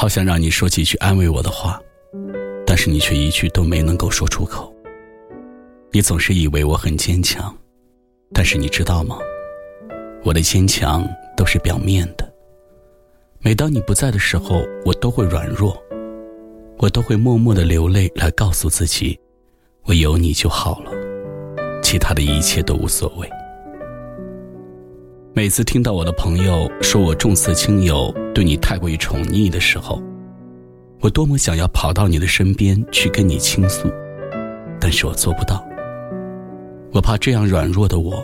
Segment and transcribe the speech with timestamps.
[0.00, 1.78] 好想让你说几句安慰我的话，
[2.66, 4.74] 但是你却一句都没能够说出口。
[5.92, 7.54] 你总是以为我很坚强，
[8.32, 9.18] 但是你知道吗？
[10.24, 12.26] 我的坚强都是表面的。
[13.40, 15.76] 每当你不在的时候，我都会软弱，
[16.78, 19.20] 我都会默默的流泪来告诉自己，
[19.82, 20.92] 我有你就好了，
[21.82, 23.28] 其他的一切都无所谓。
[25.40, 29.98] 每次听到我的朋友说我重色轻友，对你太过于宠溺的时候，
[31.00, 33.90] 我多么想要跑到你的身边去跟你倾诉，
[34.78, 35.66] 但是我做不到。
[36.92, 38.22] 我怕这样软弱的我，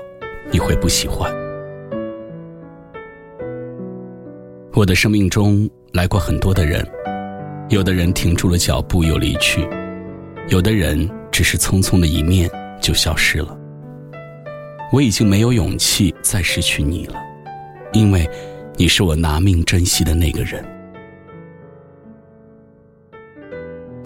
[0.51, 1.35] 你会不喜欢。
[4.75, 6.87] 我的生命中来过很多的人，
[7.71, 9.67] 有的人停住了脚步又离去，
[10.51, 12.47] 有的人只是匆匆的一面
[12.79, 13.57] 就消失了。
[14.93, 17.21] 我已经没有勇气再失去你了，
[17.93, 18.29] 因为，
[18.77, 20.65] 你是我拿命珍惜的那个人。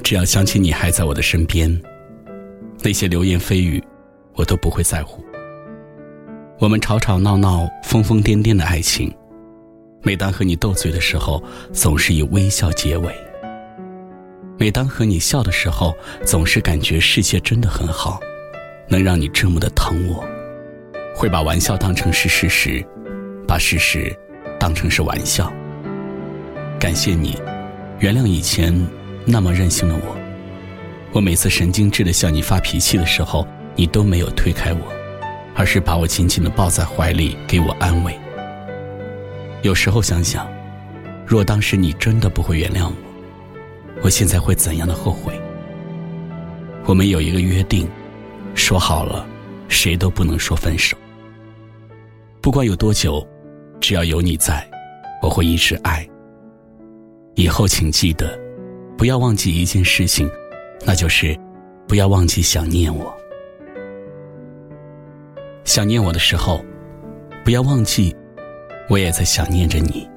[0.02, 1.80] 只要想起你还在我的身边，
[2.82, 3.82] 那些流言蜚语，
[4.34, 5.22] 我都不会在乎。
[6.58, 9.14] 我们吵吵闹闹、疯疯癫癫的爱情，
[10.02, 11.42] 每当和你斗嘴的时候，
[11.72, 13.12] 总是以微笑结尾；
[14.58, 18.18] 每当和你笑的时候，总是感觉世界真的很好，
[18.88, 20.24] 能让你这么的疼我。
[21.20, 22.82] 会把玩笑当成是事实，
[23.46, 24.10] 把事实
[24.58, 25.52] 当成是玩笑。
[26.78, 27.38] 感谢你，
[27.98, 28.74] 原谅以前
[29.26, 30.16] 那么任性的我。
[31.12, 34.80] 我每次神经质的向你发脾气的时候，你都没有推开我，
[35.54, 38.18] 而是把我紧紧的抱在怀里，给我安慰。
[39.60, 40.50] 有时候想想，
[41.26, 42.94] 若当时你真的不会原谅我，
[44.04, 45.38] 我现在会怎样的后悔？
[46.86, 47.86] 我们有一个约定，
[48.54, 49.26] 说好了。
[49.68, 50.96] 谁都不能说分手。
[52.42, 53.26] 不管有多久，
[53.80, 54.66] 只要有你在，
[55.22, 56.08] 我会一直爱。
[57.34, 58.38] 以后请记得，
[58.96, 60.28] 不要忘记一件事情，
[60.86, 61.38] 那就是
[61.86, 63.14] 不要忘记想念我。
[65.64, 66.64] 想念我的时候，
[67.44, 68.16] 不要忘记，
[68.88, 70.08] 我也在想念着你。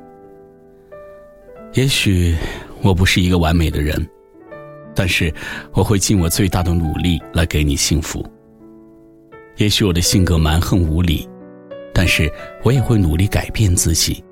[1.73, 2.35] 也许
[2.81, 4.07] 我不是一个完美的人，
[4.95, 5.33] 但是
[5.73, 8.25] 我会尽我最大的努力来给你幸福。
[9.57, 11.27] 也许我的性格蛮横无理，
[11.93, 12.31] 但是
[12.63, 14.23] 我也会努力改变自己。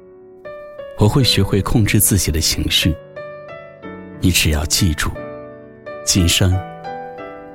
[0.98, 2.96] 我会学会控制自己的情绪。
[4.20, 5.10] 你只要记住，
[6.06, 6.56] 今生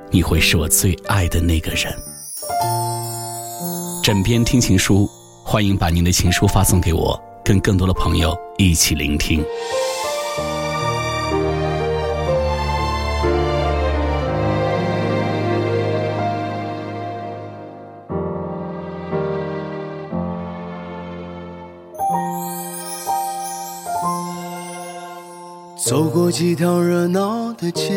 [0.09, 1.93] 你会是我最爱的那个人。
[4.03, 5.09] 枕边听情书，
[5.43, 9.43] 欢迎把您的情书发送给我，跟更多的朋友一起聆听。
[25.87, 27.93] 走过几条热闹的街，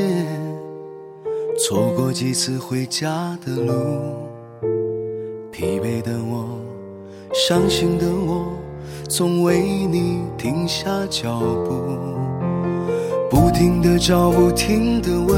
[1.58, 3.72] 错过几次回家的路，
[5.50, 6.46] 疲惫的我，
[7.34, 8.46] 伤心的我，
[9.08, 11.82] 总为你停下脚步，
[13.28, 15.36] 不停的找，不停的问，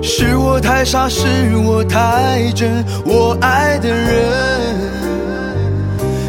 [0.00, 1.26] 是我太傻，是
[1.66, 4.78] 我太真，我爱的人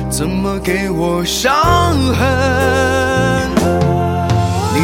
[0.09, 1.53] 怎么给我伤
[2.15, 3.16] 痕？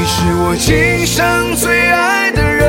[0.04, 2.68] 你是我今生最爱的人，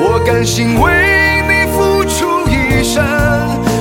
[0.00, 3.00] 我甘心为你付出一生，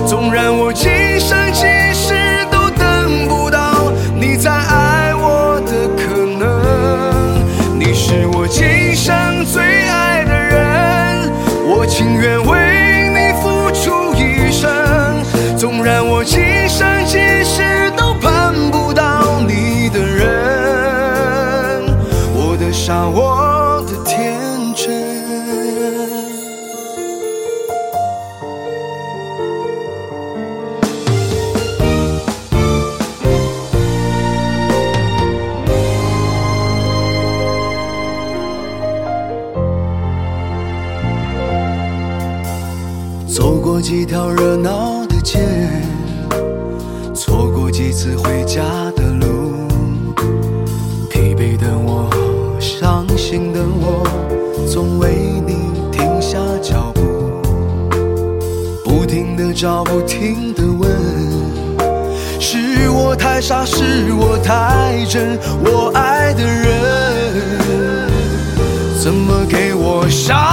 [0.05, 2.13] 纵然我今生今世
[2.51, 7.43] 都等不到你再爱我的可能。
[7.79, 11.31] 你是我今生最爱的人，
[11.65, 12.59] 我情愿为
[43.35, 45.41] 走过几条热闹的街，
[47.13, 48.61] 错过几次回家
[48.95, 49.67] 的路，
[51.09, 52.09] 疲惫的我，
[52.61, 54.07] 伤心的我，
[54.65, 55.53] 总为你
[55.91, 57.01] 停下脚步。
[58.85, 60.89] 不停的找，不停的问，
[62.39, 68.09] 是我太傻，是我太真，我爱的人。
[69.03, 70.44] 怎么给我伤？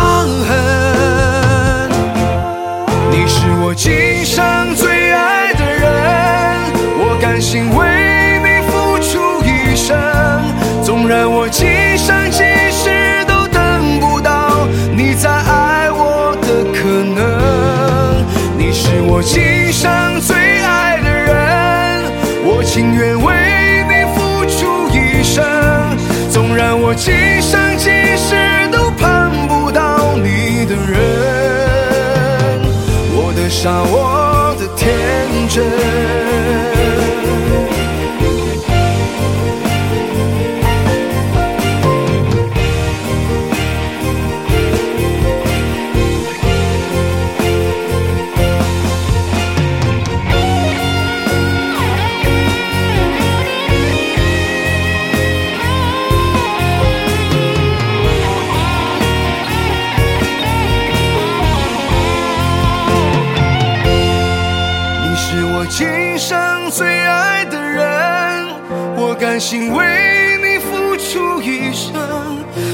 [26.95, 28.35] 今生今世
[28.71, 31.01] 都盼不到你的人。
[33.15, 36.22] 我的傻我的天真。
[69.23, 69.87] 甘心为
[70.43, 71.95] 你付出一生，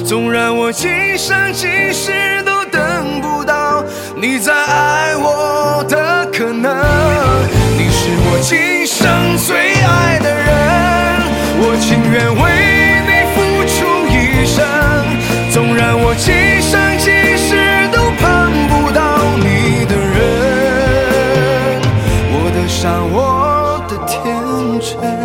[0.03, 3.85] 纵然我今生今世都等不到
[4.17, 6.75] 你再爱我的可能，
[7.77, 10.49] 你是我今生最爱的人，
[11.61, 12.43] 我情愿为
[13.05, 13.37] 你付
[13.69, 14.65] 出一生，
[15.53, 18.27] 纵然我今生今世都碰
[18.69, 20.17] 不到你的人，
[22.33, 24.17] 我的傻，我的天
[24.81, 25.18] 真。